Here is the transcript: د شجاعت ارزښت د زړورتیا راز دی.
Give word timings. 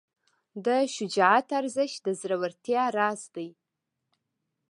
د 0.65 0.67
شجاعت 0.95 1.47
ارزښت 1.59 1.99
د 2.05 2.07
زړورتیا 2.21 2.83
راز 2.97 3.21
دی. 3.35 3.49